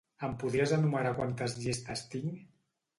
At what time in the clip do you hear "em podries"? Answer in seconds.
0.27-0.73